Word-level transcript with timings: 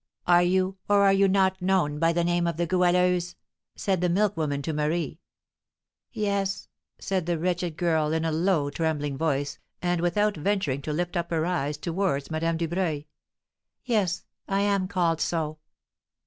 "Are 0.25 0.41
you, 0.41 0.77
or 0.89 1.03
are 1.03 1.13
you 1.13 1.27
not 1.27 1.61
known 1.61 1.99
by 1.99 2.11
the 2.11 2.23
name 2.23 2.47
of 2.47 2.57
the 2.57 2.65
Goualeuse?" 2.65 3.35
said 3.75 4.01
the 4.01 4.09
milk 4.09 4.35
woman 4.35 4.63
to 4.63 4.73
Marie. 4.73 5.19
"Yes," 6.11 6.69
said 6.97 7.27
the 7.27 7.37
wretched 7.37 7.77
girl, 7.77 8.11
in 8.11 8.25
a 8.25 8.31
low, 8.31 8.71
trembling 8.71 9.15
voice, 9.15 9.59
and 9.79 10.01
without 10.01 10.35
venturing 10.35 10.81
to 10.81 10.91
lift 10.91 11.15
up 11.15 11.29
her 11.29 11.45
eyes 11.45 11.77
towards 11.77 12.31
Madame 12.31 12.57
Dubreuil, 12.57 13.03
"yes, 13.85 14.25
I 14.47 14.61
am 14.61 14.87
called 14.87 15.21
so." 15.21 15.59